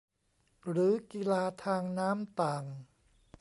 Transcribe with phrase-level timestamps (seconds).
[0.69, 2.63] หรือกีฬาทางน้ำต่าง